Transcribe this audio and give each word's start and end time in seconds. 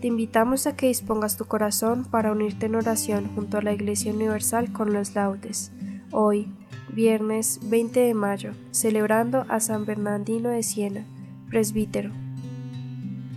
Te 0.00 0.06
invitamos 0.06 0.66
a 0.66 0.74
que 0.76 0.86
dispongas 0.86 1.36
tu 1.36 1.44
corazón 1.44 2.06
para 2.06 2.32
unirte 2.32 2.66
en 2.66 2.74
oración 2.74 3.30
junto 3.34 3.58
a 3.58 3.62
la 3.62 3.74
Iglesia 3.74 4.14
Universal 4.14 4.72
con 4.72 4.94
los 4.94 5.14
laudes. 5.14 5.72
Hoy, 6.10 6.48
viernes 6.90 7.60
20 7.64 8.00
de 8.00 8.14
mayo, 8.14 8.52
celebrando 8.70 9.44
a 9.50 9.60
San 9.60 9.84
Bernardino 9.84 10.48
de 10.48 10.62
Siena, 10.62 11.04
presbítero. 11.50 12.12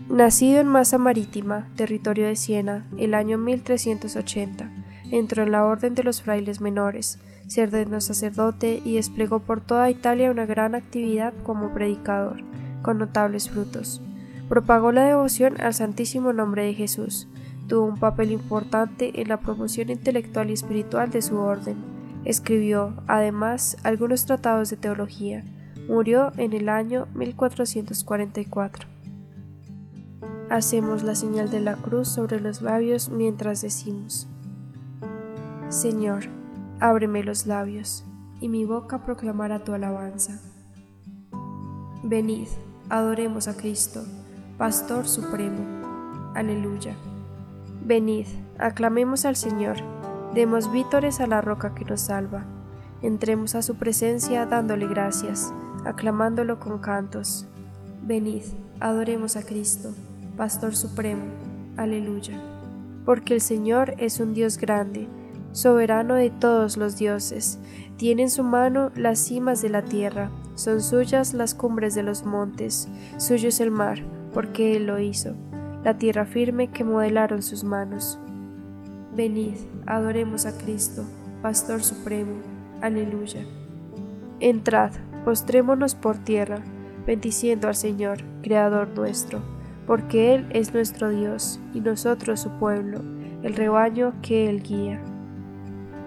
Nacido 0.07 0.61
en 0.61 0.67
Masa 0.67 0.97
Marítima, 0.97 1.67
territorio 1.75 2.27
de 2.27 2.37
Siena, 2.37 2.87
el 2.97 3.13
año 3.13 3.37
1380, 3.37 4.71
entró 5.11 5.43
en 5.43 5.51
la 5.51 5.65
Orden 5.65 5.95
de 5.95 6.03
los 6.03 6.21
Frailes 6.21 6.61
Menores, 6.61 7.19
se 7.47 7.63
ordenó 7.63 7.99
sacerdote 7.99 8.81
y 8.85 8.95
desplegó 8.95 9.39
por 9.39 9.59
toda 9.59 9.89
Italia 9.89 10.31
una 10.31 10.45
gran 10.45 10.75
actividad 10.75 11.33
como 11.43 11.73
predicador, 11.73 12.41
con 12.81 12.99
notables 12.99 13.49
frutos. 13.49 14.01
Propagó 14.53 14.91
la 14.91 15.03
devoción 15.05 15.59
al 15.61 15.73
Santísimo 15.73 16.31
Nombre 16.31 16.63
de 16.63 16.75
Jesús. 16.75 17.27
Tuvo 17.67 17.85
un 17.87 17.97
papel 17.97 18.31
importante 18.31 19.19
en 19.19 19.29
la 19.29 19.37
promoción 19.37 19.89
intelectual 19.89 20.51
y 20.51 20.53
espiritual 20.53 21.09
de 21.09 21.23
su 21.23 21.39
orden. 21.39 21.75
Escribió, 22.23 22.93
además, 23.07 23.77
algunos 23.81 24.27
tratados 24.27 24.69
de 24.69 24.77
teología. 24.77 25.43
Murió 25.87 26.33
en 26.37 26.53
el 26.53 26.69
año 26.69 27.07
1444. 27.15 28.87
Hacemos 30.51 31.01
la 31.01 31.15
señal 31.15 31.49
de 31.49 31.59
la 31.59 31.75
cruz 31.75 32.09
sobre 32.09 32.39
los 32.39 32.61
labios 32.61 33.09
mientras 33.09 33.59
decimos, 33.63 34.27
Señor, 35.69 36.25
ábreme 36.79 37.23
los 37.23 37.47
labios, 37.47 38.05
y 38.39 38.49
mi 38.49 38.65
boca 38.65 39.03
proclamará 39.03 39.63
tu 39.63 39.73
alabanza. 39.73 40.39
Venid, 42.03 42.49
adoremos 42.91 43.47
a 43.47 43.57
Cristo 43.57 44.05
Pastor 44.57 45.07
Supremo. 45.07 45.65
Aleluya. 46.35 46.95
Venid, 47.83 48.27
aclamemos 48.59 49.25
al 49.25 49.35
Señor, 49.35 49.77
demos 50.35 50.71
vítores 50.71 51.19
a 51.19 51.27
la 51.27 51.41
roca 51.41 51.73
que 51.73 51.85
nos 51.85 52.01
salva. 52.01 52.45
Entremos 53.01 53.55
a 53.55 53.63
su 53.63 53.75
presencia 53.75 54.45
dándole 54.45 54.87
gracias, 54.87 55.51
aclamándolo 55.85 56.59
con 56.59 56.77
cantos. 56.77 57.47
Venid, 58.03 58.43
adoremos 58.79 59.37
a 59.37 59.43
Cristo, 59.43 59.89
Pastor 60.37 60.75
Supremo. 60.75 61.23
Aleluya. 61.75 62.39
Porque 63.05 63.33
el 63.33 63.41
Señor 63.41 63.95
es 63.97 64.19
un 64.19 64.35
Dios 64.35 64.59
grande, 64.59 65.07
soberano 65.51 66.13
de 66.13 66.29
todos 66.29 66.77
los 66.77 66.95
dioses, 66.95 67.57
tiene 67.97 68.21
en 68.23 68.29
su 68.29 68.43
mano 68.43 68.91
las 68.95 69.17
cimas 69.17 69.63
de 69.63 69.69
la 69.69 69.81
tierra, 69.81 70.29
son 70.53 70.79
suyas 70.79 71.33
las 71.33 71.55
cumbres 71.55 71.95
de 71.95 72.03
los 72.03 72.23
montes, 72.23 72.87
suyo 73.17 73.49
es 73.49 73.59
el 73.59 73.71
mar 73.71 74.12
porque 74.33 74.75
Él 74.75 74.87
lo 74.87 74.99
hizo, 74.99 75.35
la 75.83 75.97
tierra 75.97 76.25
firme 76.25 76.69
que 76.69 76.83
modelaron 76.83 77.43
sus 77.43 77.63
manos. 77.63 78.19
Venid, 79.15 79.55
adoremos 79.85 80.45
a 80.45 80.57
Cristo, 80.57 81.03
Pastor 81.41 81.83
Supremo. 81.83 82.41
Aleluya. 82.81 83.45
Entrad, 84.39 84.91
postrémonos 85.23 85.95
por 85.95 86.17
tierra, 86.17 86.59
bendiciendo 87.05 87.67
al 87.67 87.75
Señor, 87.75 88.19
Creador 88.41 88.89
nuestro, 88.95 89.41
porque 89.85 90.35
Él 90.35 90.47
es 90.49 90.73
nuestro 90.73 91.09
Dios 91.09 91.59
y 91.73 91.81
nosotros 91.81 92.39
su 92.39 92.49
pueblo, 92.51 93.01
el 93.43 93.55
rebaño 93.55 94.13
que 94.21 94.49
Él 94.49 94.63
guía. 94.63 94.99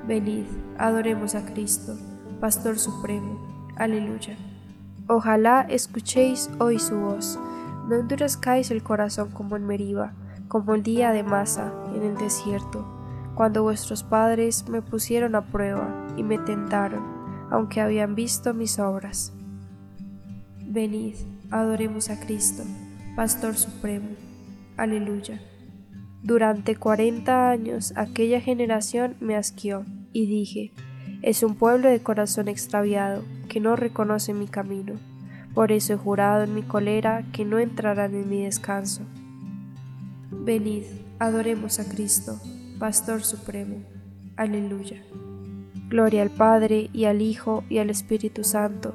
Venid, 0.09 0.47
adoremos 0.79 1.35
a 1.35 1.45
Cristo, 1.45 1.97
Pastor 2.41 2.79
Supremo. 2.79 3.41
Aleluya. 3.77 4.37
Ojalá 5.09 5.67
escuchéis 5.69 6.51
hoy 6.59 6.79
su 6.79 6.97
voz 6.97 7.39
no 7.89 7.97
endurezcáis 7.97 8.71
el 8.71 8.83
corazón 8.83 9.31
como 9.31 9.57
en 9.57 9.67
Meriba, 9.67 10.13
como 10.49 10.75
el 10.75 10.83
día 10.83 11.13
de 11.13 11.23
Masa 11.23 11.73
en 11.95 12.03
el 12.03 12.17
desierto, 12.17 12.85
cuando 13.35 13.63
vuestros 13.63 14.03
padres 14.03 14.69
me 14.69 14.83
pusieron 14.83 15.35
a 15.35 15.47
prueba 15.47 16.07
y 16.17 16.23
me 16.23 16.39
tentaron, 16.39 17.03
aunque 17.51 17.81
habían 17.81 18.15
visto 18.15 18.55
mis 18.55 18.79
obras. 18.79 19.33
Venid, 20.65 21.17
adoremos 21.51 22.11
a 22.11 22.19
Cristo, 22.19 22.63
Pastor 23.15 23.57
Supremo. 23.57 24.09
Aleluya. 24.77 25.41
Durante 26.23 26.77
cuarenta 26.77 27.51
años 27.51 27.93
aquella 27.97 28.41
generación 28.41 29.17
me 29.21 29.37
asqueó, 29.37 29.85
y 30.13 30.27
dije, 30.27 30.73
es 31.23 31.43
un 31.43 31.55
pueblo 31.55 31.89
de 31.89 32.03
corazón 32.03 32.49
extraviado, 32.49 33.23
que 33.49 33.61
no 33.61 33.77
reconoce 33.77 34.35
mi 34.35 34.49
camino. 34.49 34.95
Por 35.57 35.73
eso 35.73 35.95
he 35.95 35.97
jurado 35.97 36.43
en 36.43 36.55
mi 36.55 36.61
colera 36.61 37.25
que 37.33 37.47
no 37.47 37.59
entrarán 37.59 38.15
en 38.15 38.29
mi 38.29 38.43
descanso. 38.43 39.05
Venid, 40.31 40.83
adoremos 41.19 41.81
a 41.81 41.89
Cristo, 41.89 42.39
Pastor 42.79 43.23
Supremo. 43.23 43.83
Aleluya. 44.37 45.03
Gloria 45.89 46.21
al 46.21 46.29
Padre 46.29 46.91
y 46.93 47.07
al 47.07 47.23
Hijo 47.23 47.65
y 47.71 47.79
al 47.79 47.89
Espíritu 47.89 48.45
Santo, 48.45 48.95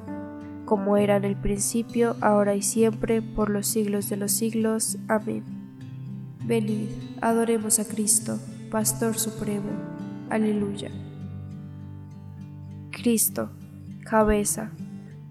como 0.66 0.98
era 0.98 1.16
en 1.16 1.24
el 1.24 1.36
principio, 1.36 2.16
ahora 2.22 2.54
y 2.54 2.62
siempre, 2.62 3.24
por 3.24 3.50
los 3.50 3.66
siglos 3.66 4.08
de 4.10 4.18
los 4.18 4.32
siglos. 4.32 5.00
Amén. 5.08 5.44
Venid, 6.46 6.90
adoremos 7.22 7.80
a 7.80 7.86
Cristo, 7.86 8.38
Pastor 8.70 9.18
Supremo. 9.18 9.72
Aleluya. 10.30 10.92
Cristo, 12.92 13.50
cabeza, 14.04 14.70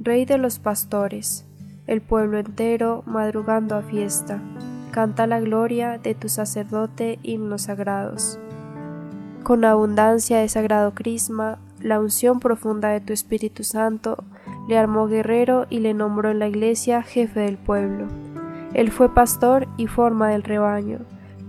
Rey 0.03 0.25
de 0.25 0.39
los 0.39 0.59
pastores, 0.59 1.45
el 1.87 2.01
pueblo 2.01 2.39
entero 2.39 3.03
madrugando 3.05 3.77
a 3.77 3.83
fiesta, 3.83 4.41
canta 4.93 5.27
la 5.27 5.41
gloria 5.41 5.99
de 5.99 6.15
tu 6.15 6.31
sacerdote 6.31 7.19
himnos 7.23 7.65
sagrados. 7.65 8.39
Con 9.43 9.63
abundancia 9.63 10.39
de 10.39 10.49
sagrado 10.49 10.95
crisma, 10.95 11.59
la 11.83 12.01
unción 12.01 12.41
profunda 12.41 12.89
de 12.89 13.03
tu 13.03 13.13
Espíritu 13.13 13.63
Santo 13.63 14.25
le 14.71 14.79
armó 14.79 15.07
guerrero 15.07 15.67
y 15.69 15.81
le 15.81 15.93
nombró 15.93 16.31
en 16.31 16.39
la 16.39 16.49
iglesia 16.49 17.03
jefe 17.03 17.41
del 17.41 17.59
pueblo. 17.59 18.07
Él 18.73 18.91
fue 18.91 19.15
pastor 19.15 19.69
y 19.77 19.87
forma 19.87 20.31
del 20.31 20.45
rebaño, 20.45 21.01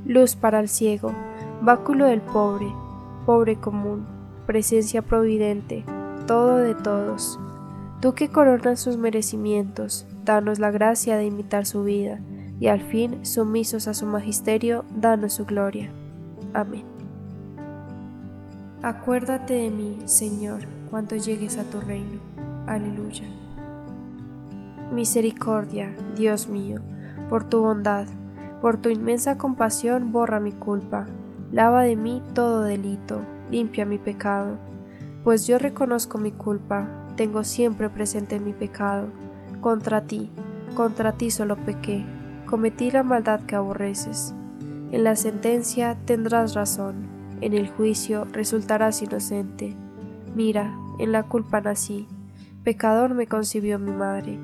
luz 0.06 0.36
para 0.36 0.60
el 0.60 0.68
ciego, 0.68 1.14
báculo 1.62 2.04
del 2.04 2.20
pobre, 2.20 2.68
pobre 3.26 3.56
común, 3.56 4.06
presencia 4.46 5.02
providente, 5.02 5.86
todo 6.28 6.58
de 6.58 6.76
todos 6.76 7.40
Tú 8.02 8.14
que 8.16 8.30
coronas 8.30 8.80
sus 8.80 8.98
merecimientos, 8.98 10.08
danos 10.26 10.58
la 10.58 10.72
gracia 10.72 11.18
de 11.18 11.26
imitar 11.26 11.68
su 11.68 11.84
vida, 11.84 12.20
y 12.60 12.68
al 12.68 12.82
fin, 12.82 13.24
sumisos 13.26 13.88
a 13.88 13.94
su 13.94 14.08
magisterio, 14.08 14.86
danos 14.96 15.34
su 15.34 15.46
gloria. 15.46 15.92
Amén. 16.54 16.84
Acuérdate 18.82 19.54
de 19.54 19.70
mí, 19.70 20.00
Señor, 20.06 20.62
cuando 20.90 21.16
llegues 21.16 21.60
a 21.60 21.64
tu 21.64 21.80
reino. 21.80 22.20
Aleluya. 22.66 23.26
Misericordia, 24.92 25.96
Dios 26.16 26.48
mío, 26.48 26.82
por 27.30 27.44
tu 27.44 27.62
bondad, 27.62 28.08
por 28.62 28.78
tu 28.78 28.90
inmensa 28.90 29.38
compasión 29.38 30.12
borra 30.12 30.40
mi 30.40 30.52
culpa, 30.52 31.06
lava 31.52 31.84
de 31.84 31.96
mí 31.96 32.24
todo 32.34 32.64
delito, 32.64 33.22
limpia 33.52 33.86
mi 33.86 34.00
pecado, 34.00 34.58
pues 35.24 35.46
yo 35.46 35.60
reconozco 35.60 36.18
mi 36.18 36.32
culpa, 36.32 36.88
tengo 37.16 37.44
siempre 37.44 37.90
presente 37.90 38.40
mi 38.40 38.54
pecado, 38.54 39.08
contra 39.62 40.02
ti, 40.02 40.30
contra 40.76 41.14
ti 41.14 41.32
solo 41.32 41.56
pequé, 41.58 42.06
cometí 42.46 42.92
la 42.92 43.04
maldad 43.04 43.42
que 43.42 43.56
aborreces. 43.56 44.34
En 44.92 45.04
la 45.04 45.16
sentencia 45.16 45.98
tendrás 46.06 46.54
razón, 46.54 47.08
en 47.42 47.54
el 47.54 47.70
juicio 47.70 48.26
resultarás 48.32 49.02
inocente. 49.02 49.76
Mira, 50.36 50.76
en 51.00 51.12
la 51.12 51.24
culpa 51.24 51.62
nací, 51.62 52.08
pecador 52.64 53.14
me 53.14 53.28
concibió 53.28 53.80
mi 53.80 53.92
madre. 53.92 54.40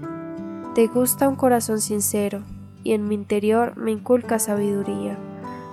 Te 0.74 0.88
gusta 0.88 1.28
un 1.28 1.36
corazón 1.36 1.82
sincero, 1.82 2.44
y 2.84 2.94
en 2.94 3.08
mi 3.08 3.16
interior 3.16 3.76
me 3.76 3.92
inculca 3.92 4.40
sabiduría. 4.40 5.18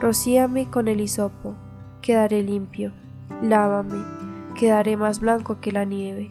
Rocíame 0.00 0.68
con 0.68 0.88
el 0.88 1.00
hisopo, 1.00 1.54
quedaré 2.02 2.42
limpio. 2.42 2.92
Lávame, 3.42 4.02
quedaré 4.54 4.96
más 4.96 5.20
blanco 5.20 5.60
que 5.60 5.72
la 5.72 5.84
nieve. 5.84 6.30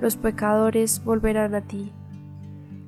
los 0.00 0.16
pecadores 0.16 1.04
volverán 1.04 1.54
a 1.54 1.62
ti. 1.62 1.92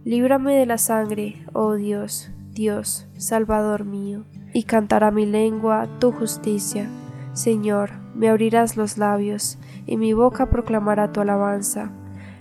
Líbrame 0.04 0.54
de 0.54 0.66
la 0.66 0.78
sangre, 0.78 1.44
oh 1.52 1.74
Dios, 1.74 2.30
Dios, 2.52 3.06
Salvador 3.16 3.84
mío, 3.84 4.24
y 4.52 4.64
cantará 4.64 5.10
mi 5.10 5.26
lengua 5.26 5.88
tu 5.98 6.12
justicia. 6.12 6.88
Señor, 7.32 7.90
me 8.14 8.28
abrirás 8.28 8.76
los 8.76 8.98
labios, 8.98 9.58
y 9.86 9.96
mi 9.96 10.12
boca 10.12 10.46
proclamará 10.46 11.12
tu 11.12 11.20
alabanza. 11.20 11.92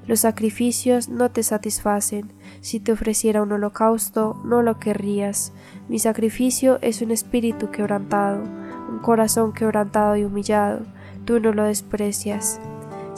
Los 0.08 0.22
sacrificios 0.22 1.10
no 1.10 1.30
te 1.30 1.44
satisfacen, 1.44 2.34
si 2.62 2.80
te 2.80 2.92
ofreciera 2.92 3.44
un 3.44 3.52
holocausto 3.52 4.42
no 4.44 4.62
lo 4.64 4.80
querrías. 4.80 5.54
Mi 5.88 6.00
sacrificio 6.00 6.80
es 6.82 7.02
un 7.02 7.12
espíritu 7.12 7.70
quebrantado, 7.70 8.44
un 8.90 9.00
corazón 9.00 9.54
quebrantado 9.54 10.16
y 10.16 10.24
humillado, 10.24 10.82
tú 11.26 11.40
no 11.40 11.54
lo 11.54 11.64
desprecias. 11.64 12.60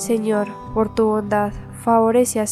Señor, 0.01 0.47
por 0.73 0.95
tu 0.95 1.05
bondad, 1.05 1.53
favorece 1.83 2.39
a 2.39 2.45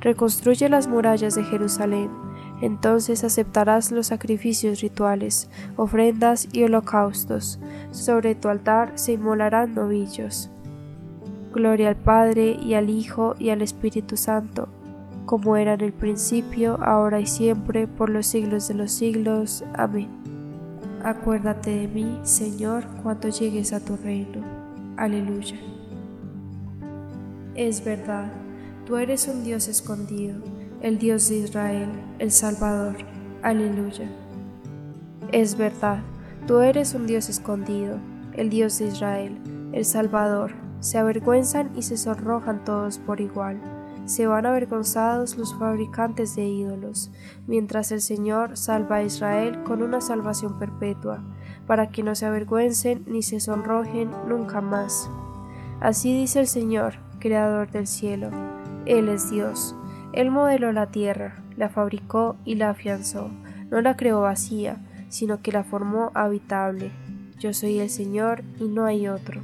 reconstruye 0.00 0.68
las 0.68 0.88
murallas 0.88 1.34
de 1.34 1.44
Jerusalén 1.44 2.10
entonces 2.60 3.24
aceptarás 3.24 3.90
los 3.90 4.08
sacrificios 4.08 4.80
rituales, 4.80 5.48
ofrendas 5.76 6.48
y 6.52 6.64
holocaustos. 6.64 7.58
Sobre 7.90 8.34
tu 8.34 8.48
altar 8.48 8.92
se 8.96 9.12
inmolarán 9.12 9.74
novillos. 9.74 10.50
Gloria 11.52 11.88
al 11.88 11.96
Padre 11.96 12.56
y 12.62 12.74
al 12.74 12.90
Hijo 12.90 13.34
y 13.38 13.50
al 13.50 13.62
Espíritu 13.62 14.16
Santo, 14.16 14.68
como 15.26 15.56
era 15.56 15.74
en 15.74 15.80
el 15.80 15.92
principio, 15.92 16.78
ahora 16.82 17.20
y 17.20 17.26
siempre, 17.26 17.86
por 17.88 18.10
los 18.10 18.26
siglos 18.26 18.68
de 18.68 18.74
los 18.74 18.92
siglos. 18.92 19.64
Amén. 19.74 20.08
Acuérdate 21.02 21.70
de 21.70 21.88
mí, 21.88 22.20
Señor, 22.22 22.84
cuando 23.02 23.30
llegues 23.30 23.72
a 23.72 23.80
tu 23.80 23.96
reino. 23.96 24.44
Aleluya. 24.96 25.69
Es 27.54 27.84
verdad, 27.84 28.32
tú 28.86 28.96
eres 28.96 29.28
un 29.28 29.44
Dios 29.44 29.68
escondido 29.68 30.40
el 30.82 30.98
Dios 30.98 31.28
de 31.28 31.36
Israel, 31.36 31.90
el 32.18 32.30
Salvador. 32.30 32.96
Aleluya. 33.42 34.10
Es 35.30 35.56
verdad, 35.56 36.02
tú 36.46 36.60
eres 36.60 36.94
un 36.94 37.06
Dios 37.06 37.28
escondido, 37.28 37.98
el 38.32 38.48
Dios 38.48 38.78
de 38.78 38.86
Israel, 38.86 39.38
el 39.72 39.84
Salvador. 39.84 40.52
Se 40.80 40.96
avergüenzan 40.96 41.70
y 41.76 41.82
se 41.82 41.98
sonrojan 41.98 42.64
todos 42.64 42.98
por 42.98 43.20
igual. 43.20 43.60
Se 44.06 44.26
van 44.26 44.46
avergonzados 44.46 45.36
los 45.36 45.54
fabricantes 45.54 46.34
de 46.34 46.46
ídolos, 46.46 47.12
mientras 47.46 47.92
el 47.92 48.00
Señor 48.00 48.56
salva 48.56 48.96
a 48.96 49.02
Israel 49.02 49.62
con 49.64 49.82
una 49.82 50.00
salvación 50.00 50.58
perpetua, 50.58 51.22
para 51.66 51.90
que 51.90 52.02
no 52.02 52.14
se 52.14 52.24
avergüencen 52.24 53.04
ni 53.06 53.22
se 53.22 53.38
sonrojen 53.38 54.10
nunca 54.26 54.62
más. 54.62 55.10
Así 55.80 56.18
dice 56.18 56.40
el 56.40 56.48
Señor, 56.48 56.94
Creador 57.20 57.70
del 57.70 57.86
cielo. 57.86 58.30
Él 58.86 59.08
es 59.08 59.30
Dios 59.30 59.76
él 60.12 60.30
modeló 60.30 60.72
la 60.72 60.86
tierra, 60.86 61.36
la 61.56 61.68
fabricó 61.68 62.36
y 62.44 62.56
la 62.56 62.70
afianzó. 62.70 63.30
No 63.70 63.80
la 63.80 63.96
creó 63.96 64.22
vacía, 64.22 64.78
sino 65.08 65.40
que 65.40 65.52
la 65.52 65.62
formó 65.62 66.10
habitable. 66.14 66.90
Yo 67.38 67.54
soy 67.54 67.78
el 67.78 67.90
Señor 67.90 68.42
y 68.58 68.64
no 68.64 68.84
hay 68.84 69.06
otro. 69.06 69.40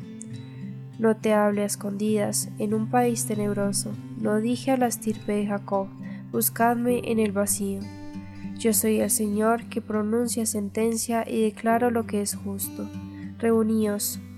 No 0.98 1.16
te 1.16 1.34
hable 1.34 1.62
a 1.62 1.66
escondidas 1.66 2.50
en 2.58 2.74
un 2.74 2.90
país 2.90 3.26
tenebroso. 3.26 3.92
No 4.20 4.40
dije 4.40 4.72
a 4.72 4.76
la 4.76 4.88
estirpe 4.88 5.32
de 5.32 5.46
Jacob, 5.46 5.88
buscadme 6.32 7.02
en 7.04 7.20
el 7.20 7.30
vacío. 7.30 7.80
Yo 8.58 8.72
soy 8.72 9.00
el 9.00 9.10
Señor 9.10 9.68
que 9.68 9.80
pronuncia 9.80 10.46
sentencia 10.46 11.24
y 11.28 11.42
declaro 11.42 11.90
lo 11.90 12.06
que 12.06 12.22
es 12.22 12.34
justo. 12.34 12.88
Reuníos, 13.38 14.18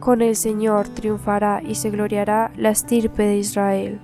Con 0.00 0.22
el 0.22 0.34
Señor 0.34 0.88
triunfará 0.88 1.62
y 1.62 1.74
se 1.74 1.90
gloriará 1.90 2.50
la 2.56 2.70
estirpe 2.70 3.22
de 3.22 3.36
Israel. 3.36 4.00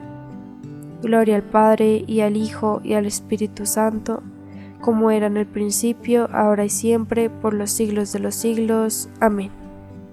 Gloria 1.03 1.37
al 1.37 1.43
Padre 1.43 2.05
y 2.07 2.21
al 2.21 2.37
Hijo 2.37 2.83
y 2.85 2.93
al 2.93 3.07
Espíritu 3.07 3.65
Santo, 3.65 4.23
como 4.83 5.11
era 5.11 5.27
en 5.27 5.39
el 5.39 5.47
principio, 5.47 6.29
ahora 6.33 6.67
y 6.67 6.69
siempre, 6.69 7.31
por 7.31 7.55
los 7.55 7.71
siglos 7.71 8.13
de 8.13 8.19
los 8.19 8.35
siglos. 8.35 9.09
Amén. 9.21 9.51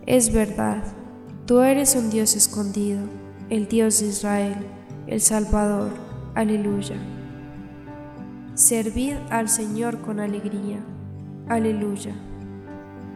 Es 0.05 0.33
verdad, 0.33 0.83
tú 1.45 1.59
eres 1.59 1.95
un 1.95 2.09
Dios 2.09 2.35
escondido, 2.37 3.01
el 3.49 3.67
Dios 3.67 3.99
de 3.99 4.07
Israel, 4.07 4.55
el 5.07 5.19
Salvador. 5.19 5.89
Aleluya. 6.33 6.95
Servid 8.55 9.15
al 9.29 9.49
Señor 9.49 9.99
con 9.99 10.21
alegría. 10.21 10.79
Aleluya. 11.49 12.15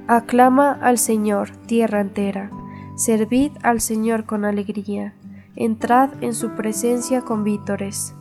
Aclama 0.08 0.72
al 0.72 0.98
Señor, 0.98 1.50
tierra 1.68 2.00
entera. 2.00 2.50
Servid 2.96 3.52
al 3.62 3.82
Señor 3.82 4.26
con 4.26 4.46
alegría 4.46 5.14
entrad 5.58 6.12
en 6.22 6.34
su 6.34 6.52
presencia 6.52 7.22
con 7.22 7.44
vítores. 7.44 8.14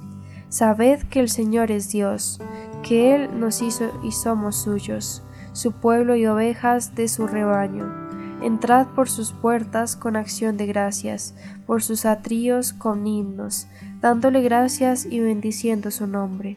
Sabed 0.48 1.02
que 1.04 1.20
el 1.20 1.28
Señor 1.28 1.70
es 1.70 1.90
Dios, 1.90 2.40
que 2.82 3.14
Él 3.14 3.38
nos 3.38 3.62
hizo 3.62 3.92
y 4.02 4.12
somos 4.12 4.56
suyos, 4.56 5.22
su 5.52 5.72
pueblo 5.72 6.16
y 6.16 6.26
ovejas 6.26 6.94
de 6.94 7.08
su 7.08 7.26
rebaño. 7.26 7.86
Entrad 8.42 8.86
por 8.88 9.08
sus 9.08 9.32
puertas 9.32 9.96
con 9.96 10.16
acción 10.16 10.56
de 10.56 10.66
gracias, 10.66 11.34
por 11.66 11.82
sus 11.82 12.06
atríos 12.06 12.72
con 12.72 13.06
himnos, 13.06 13.68
dándole 14.00 14.40
gracias 14.40 15.06
y 15.06 15.20
bendiciendo 15.20 15.90
su 15.90 16.06
nombre. 16.06 16.56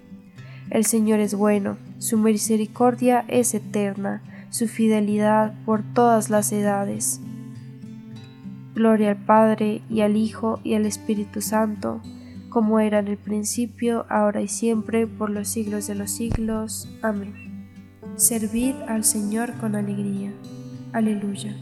El 0.69 0.85
Señor 0.85 1.19
es 1.19 1.35
bueno, 1.35 1.77
su 1.97 2.17
misericordia 2.17 3.25
es 3.27 3.53
eterna, 3.53 4.21
su 4.49 4.67
fidelidad 4.67 5.53
por 5.65 5.83
todas 5.93 6.29
las 6.29 6.51
edades. 6.51 7.21
Gloria 8.75 9.11
al 9.11 9.17
Padre 9.17 9.81
y 9.89 10.01
al 10.01 10.15
Hijo 10.15 10.59
y 10.63 10.75
al 10.75 10.85
Espíritu 10.85 11.41
Santo, 11.41 12.01
como 12.49 12.79
era 12.79 12.99
en 12.99 13.07
el 13.07 13.17
principio, 13.17 14.05
ahora 14.09 14.41
y 14.41 14.47
siempre, 14.47 15.05
por 15.05 15.29
los 15.29 15.47
siglos 15.47 15.87
de 15.87 15.95
los 15.95 16.11
siglos. 16.11 16.89
Amén. 17.01 17.67
Servid 18.15 18.75
al 18.87 19.03
Señor 19.03 19.53
con 19.59 19.75
alegría. 19.75 20.33
Aleluya. 20.93 21.55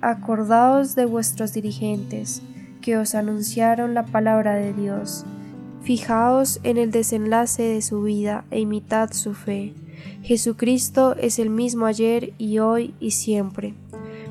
Acordaos 0.00 0.94
de 0.94 1.04
vuestros 1.04 1.52
dirigentes, 1.52 2.42
que 2.80 2.96
os 2.96 3.14
anunciaron 3.14 3.92
la 3.92 4.06
palabra 4.06 4.54
de 4.54 4.72
Dios. 4.72 5.26
Fijaos 5.82 6.60
en 6.62 6.78
el 6.78 6.90
desenlace 6.90 7.62
de 7.62 7.82
su 7.82 8.02
vida 8.02 8.44
e 8.50 8.60
imitad 8.60 9.12
su 9.12 9.34
fe. 9.34 9.74
Jesucristo 10.22 11.16
es 11.16 11.38
el 11.38 11.50
mismo 11.50 11.86
ayer 11.86 12.32
y 12.38 12.58
hoy 12.58 12.94
y 13.00 13.12
siempre. 13.12 13.74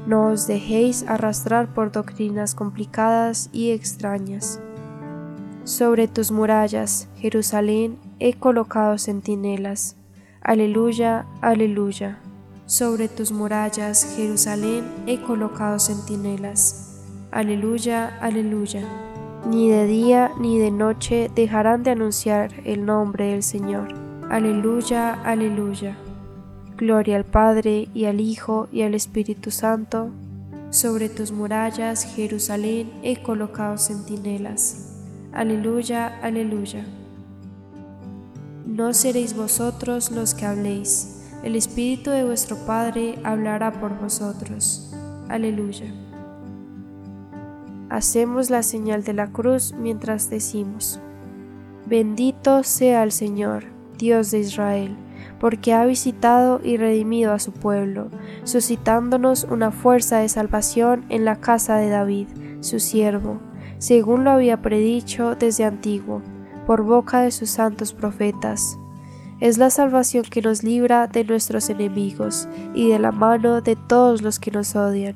No 0.08 0.28
os 0.28 0.48
dejéis 0.48 1.04
arrastrar 1.08 1.74
por 1.74 1.92
doctrinas 1.92 2.56
complicadas 2.56 3.50
y 3.52 3.72
extrañas. 3.72 4.60
Sobre 5.64 6.08
tus 6.08 6.32
murallas, 6.32 7.08
Jerusalén, 7.18 8.00
he 8.20 8.34
colocado 8.34 8.98
centinelas. 8.98 9.96
Aleluya, 10.42 11.28
aleluya. 11.42 12.20
Sobre 12.66 13.08
tus 13.08 13.32
murallas, 13.32 14.16
Jerusalén, 14.16 14.86
he 15.06 15.22
colocado 15.22 15.80
centinelas. 15.80 17.04
Aleluya, 17.32 18.18
aleluya. 18.20 18.84
Ni 19.48 19.70
de 19.70 19.86
día 19.86 20.32
ni 20.40 20.58
de 20.58 20.72
noche 20.72 21.30
dejarán 21.36 21.84
de 21.84 21.92
anunciar 21.92 22.52
el 22.66 22.86
nombre 22.86 23.28
del 23.32 23.44
Señor. 23.44 24.09
Aleluya, 24.30 25.14
aleluya. 25.24 25.98
Gloria 26.78 27.18
al 27.18 27.26
Padre 27.26 27.90
y 27.94 28.06
al 28.06 28.22
Hijo 28.22 28.68
y 28.72 28.84
al 28.84 28.94
Espíritu 28.94 29.52
Santo. 29.52 30.10
Sobre 30.70 31.10
tus 31.10 31.32
murallas, 31.32 32.04
Jerusalén, 32.04 32.92
he 33.04 33.22
colocado 33.22 33.78
centinelas. 33.78 34.96
Aleluya, 35.34 36.20
aleluya. 36.22 36.86
No 38.66 38.94
seréis 38.94 39.36
vosotros 39.36 40.12
los 40.12 40.36
que 40.36 40.46
habléis 40.46 41.20
el 41.44 41.56
Espíritu 41.56 42.10
de 42.10 42.26
vuestro 42.26 42.58
Padre 42.66 43.18
hablará 43.24 43.72
por 43.80 43.98
vosotros. 43.98 44.94
Aleluya. 45.30 45.86
Hacemos 47.90 48.50
la 48.50 48.62
señal 48.62 49.04
de 49.06 49.14
la 49.14 49.28
cruz 49.28 49.74
mientras 49.74 50.30
decimos, 50.30 51.00
Bendito 51.86 52.64
sea 52.64 53.04
el 53.04 53.14
Señor, 53.14 53.64
Dios 54.00 54.32
de 54.32 54.40
Israel, 54.40 54.96
porque 55.40 55.74
ha 55.74 55.86
visitado 55.86 56.60
y 56.64 56.78
redimido 56.78 57.34
a 57.34 57.40
su 57.40 57.52
pueblo, 57.52 58.10
suscitándonos 58.44 59.44
una 59.44 59.70
fuerza 59.72 60.18
de 60.18 60.30
salvación 60.30 61.06
en 61.10 61.26
la 61.26 61.36
casa 61.36 61.76
de 61.76 61.90
David, 61.90 62.28
su 62.62 62.80
siervo, 62.80 63.40
según 63.78 64.24
lo 64.24 64.32
había 64.32 64.62
predicho 64.62 65.36
desde 65.36 65.66
antiguo, 65.66 66.24
por 66.66 66.84
boca 66.84 67.22
de 67.22 67.32
sus 67.32 67.52
santos 67.52 67.94
profetas. 67.94 68.80
Es 69.40 69.58
la 69.58 69.70
salvación 69.70 70.24
que 70.24 70.42
nos 70.42 70.64
libra 70.64 71.08
de 71.08 71.24
nuestros 71.24 71.70
enemigos 71.70 72.48
y 72.74 72.90
de 72.90 73.00
la 73.00 73.12
mano 73.12 73.62
de 73.62 73.76
todos 73.76 74.22
los 74.22 74.40
que 74.40 74.52
nos 74.52 74.76
odian, 74.76 75.16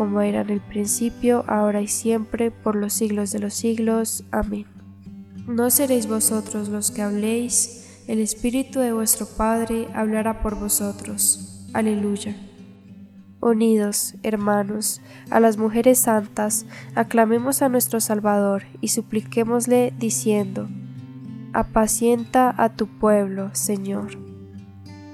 como 0.00 0.22
era 0.22 0.40
en 0.40 0.48
el 0.48 0.62
principio, 0.62 1.44
ahora 1.46 1.82
y 1.82 1.86
siempre, 1.86 2.50
por 2.50 2.74
los 2.74 2.94
siglos 2.94 3.32
de 3.32 3.38
los 3.38 3.52
siglos. 3.52 4.24
Amén. 4.30 4.64
No 5.46 5.68
seréis 5.68 6.06
vosotros 6.08 6.70
los 6.70 6.90
que 6.90 7.02
habléis, 7.02 8.02
el 8.08 8.18
Espíritu 8.18 8.78
de 8.78 8.94
vuestro 8.94 9.26
Padre 9.26 9.88
hablará 9.92 10.40
por 10.40 10.58
vosotros. 10.58 11.68
Aleluya. 11.74 12.34
Unidos, 13.42 14.14
hermanos, 14.22 15.02
a 15.28 15.38
las 15.38 15.58
mujeres 15.58 15.98
santas, 15.98 16.64
aclamemos 16.94 17.60
a 17.60 17.68
nuestro 17.68 18.00
Salvador 18.00 18.62
y 18.80 18.88
supliquémosle 18.88 19.92
diciendo, 19.98 20.66
Apacienta 21.52 22.54
a 22.56 22.74
tu 22.74 22.86
pueblo, 22.86 23.50
Señor. 23.52 24.29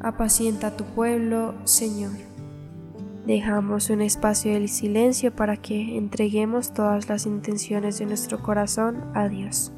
apacienta 0.00 0.76
tu 0.76 0.84
pueblo, 0.84 1.54
Señor. 1.64 2.12
Dejamos 3.26 3.90
un 3.90 4.00
espacio 4.00 4.54
del 4.54 4.68
silencio 4.68 5.34
para 5.34 5.56
que 5.56 5.96
entreguemos 5.96 6.72
todas 6.72 7.08
las 7.08 7.26
intenciones 7.26 7.98
de 7.98 8.06
nuestro 8.06 8.42
corazón 8.42 9.04
a 9.14 9.28
Dios. 9.28 9.72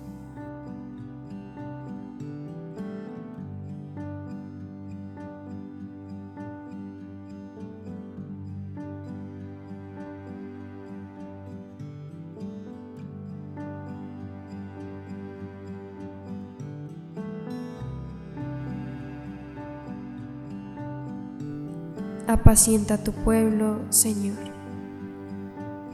Apacienta 22.52 22.99
tu 22.99 23.12
pueblo, 23.12 23.78
Señor. 23.88 24.37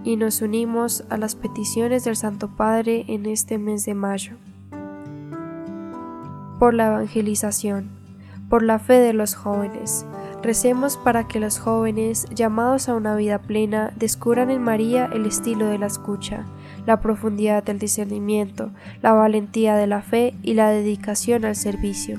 Y 0.03 0.17
nos 0.17 0.43
unimos 0.43 1.05
a 1.09 1.17
las 1.17 1.37
peticiones 1.37 2.03
del 2.03 2.17
Santo 2.17 2.49
Padre 2.49 3.05
en 3.07 3.27
este 3.27 3.59
mes 3.59 3.85
de 3.85 3.95
mayo. 3.95 4.33
Por 6.59 6.75
la 6.75 6.89
evangelización, 6.89 7.91
por 8.51 8.65
la 8.65 8.81
fe 8.81 8.95
de 8.95 9.13
los 9.13 9.37
jóvenes. 9.37 10.05
Recemos 10.43 10.97
para 10.97 11.29
que 11.29 11.39
los 11.39 11.61
jóvenes, 11.61 12.27
llamados 12.35 12.89
a 12.89 12.97
una 12.97 13.15
vida 13.15 13.39
plena, 13.39 13.93
descubran 13.95 14.51
en 14.51 14.61
María 14.61 15.09
el 15.13 15.27
estilo 15.27 15.67
de 15.67 15.79
la 15.79 15.87
escucha, 15.87 16.45
la 16.87 17.01
profundidad 17.01 17.63
del 17.63 17.79
discernimiento, 17.79 18.73
la 19.01 19.13
valentía 19.13 19.77
de 19.77 19.87
la 19.87 20.03
fe 20.03 20.35
y 20.43 20.55
la 20.55 20.71
dedicación 20.71 21.45
al 21.45 21.55
servicio. 21.55 22.19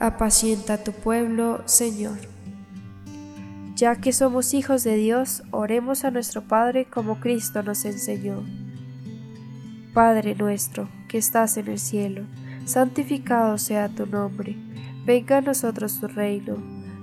Apacienta 0.00 0.82
tu 0.82 0.92
pueblo, 0.92 1.60
Señor. 1.66 2.37
Ya 3.78 3.94
que 3.94 4.12
somos 4.12 4.54
hijos 4.54 4.82
de 4.82 4.96
Dios, 4.96 5.44
oremos 5.52 6.04
a 6.04 6.10
nuestro 6.10 6.42
Padre 6.42 6.86
como 6.86 7.20
Cristo 7.20 7.62
nos 7.62 7.84
enseñó. 7.84 8.42
Padre 9.94 10.34
nuestro, 10.34 10.88
que 11.06 11.18
estás 11.18 11.56
en 11.58 11.68
el 11.68 11.78
cielo, 11.78 12.24
santificado 12.64 13.56
sea 13.56 13.88
tu 13.88 14.04
nombre, 14.04 14.56
venga 15.06 15.36
a 15.36 15.42
nosotros 15.42 16.00
tu 16.00 16.08
reino, 16.08 16.56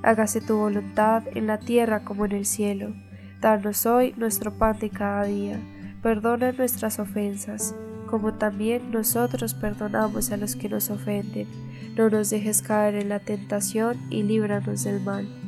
hágase 0.04 0.42
tu 0.42 0.58
voluntad 0.58 1.24
en 1.34 1.48
la 1.48 1.60
tierra 1.60 2.04
como 2.04 2.26
en 2.26 2.34
el 2.34 2.46
cielo. 2.46 2.94
Danos 3.40 3.86
hoy 3.86 4.14
nuestro 4.18 4.52
pan 4.58 4.78
de 4.78 4.90
cada 4.90 5.24
día, 5.24 5.58
perdona 6.04 6.52
nuestras 6.52 7.00
ofensas, 7.00 7.74
como 8.06 8.34
también 8.34 8.92
nosotros 8.92 9.54
perdonamos 9.54 10.30
a 10.34 10.36
los 10.36 10.58
que 10.58 10.68
nos 10.68 10.90
ofenden 10.90 11.48
no 11.96 12.10
nos 12.10 12.30
dejes 12.30 12.62
caer 12.62 12.96
en 12.96 13.08
la 13.08 13.20
tentación 13.20 13.96
y 14.10 14.24
líbranos 14.24 14.84
del 14.84 15.00
mal. 15.00 15.45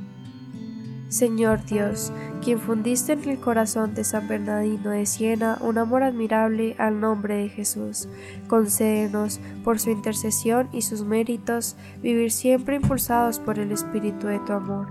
Señor 1.10 1.64
Dios, 1.64 2.12
quien 2.44 2.60
fundiste 2.60 3.14
en 3.14 3.24
el 3.30 3.40
corazón 3.40 3.94
de 3.94 4.04
San 4.04 4.28
Bernardino 4.28 4.90
de 4.90 5.06
Siena 5.06 5.58
un 5.62 5.78
amor 5.78 6.04
admirable 6.04 6.76
al 6.78 7.00
nombre 7.00 7.38
de 7.38 7.50
Jesús, 7.50 8.10
concédenos, 8.48 9.40
por 9.64 9.80
su 9.80 9.90
intercesión 9.90 10.68
y 10.74 10.82
sus 10.82 11.04
méritos, 11.04 11.78
vivir 12.02 12.32
siempre 12.32 12.76
impulsados 12.76 13.40
por 13.40 13.58
el 13.58 13.72
Espíritu 13.72 14.28
de 14.28 14.40
tu 14.40 14.52
amor. 14.52 14.88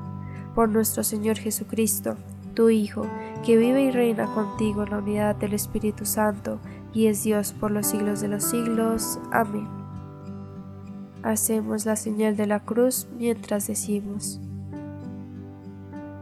Por 0.54 0.70
nuestro 0.70 1.04
Señor 1.04 1.36
Jesucristo, 1.36 2.16
tu 2.54 2.70
Hijo, 2.70 3.06
que 3.44 3.58
vive 3.58 3.82
y 3.82 3.90
reina 3.90 4.24
contigo 4.24 4.84
en 4.84 4.90
la 4.90 4.98
unidad 4.98 5.36
del 5.36 5.52
Espíritu 5.52 6.06
Santo, 6.06 6.60
y 6.94 7.08
es 7.08 7.24
Dios 7.24 7.52
por 7.52 7.70
los 7.70 7.88
siglos 7.88 8.22
de 8.22 8.28
los 8.28 8.42
siglos. 8.44 9.18
Amén. 9.32 9.68
Hacemos 11.22 11.84
la 11.84 11.96
señal 11.96 12.36
de 12.36 12.46
la 12.46 12.60
cruz 12.60 13.06
mientras 13.18 13.66
decimos, 13.66 14.40